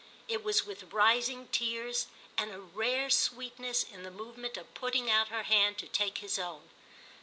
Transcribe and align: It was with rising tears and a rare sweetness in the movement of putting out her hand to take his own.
It 0.27 0.43
was 0.43 0.65
with 0.65 0.91
rising 0.91 1.47
tears 1.49 2.07
and 2.35 2.49
a 2.51 2.59
rare 2.59 3.07
sweetness 3.11 3.83
in 3.83 4.01
the 4.01 4.09
movement 4.09 4.57
of 4.57 4.73
putting 4.73 5.11
out 5.11 5.27
her 5.27 5.43
hand 5.43 5.77
to 5.77 5.87
take 5.87 6.17
his 6.17 6.39
own. 6.39 6.71